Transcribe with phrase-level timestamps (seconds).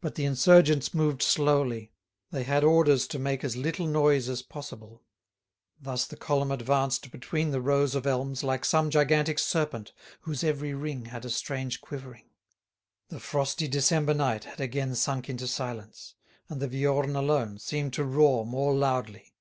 [0.00, 1.92] But the insurgents moved slowly.
[2.32, 5.04] They had orders to make as little noise as possible.
[5.80, 10.74] Thus the column advanced between the rows of elms like some gigantic serpent whose every
[10.74, 12.24] ring had a strange quivering.
[13.10, 16.16] The frosty December night had again sunk into silence,
[16.48, 19.36] and the Viorne alone seemed to roar more loudly.